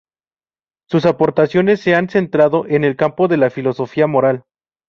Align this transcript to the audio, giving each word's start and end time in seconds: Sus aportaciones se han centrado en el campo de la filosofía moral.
Sus 0.89 1.05
aportaciones 1.05 1.79
se 1.79 1.93
han 1.93 2.09
centrado 2.09 2.65
en 2.65 2.83
el 2.83 2.95
campo 2.95 3.27
de 3.27 3.37
la 3.37 3.51
filosofía 3.51 4.07
moral. 4.07 4.45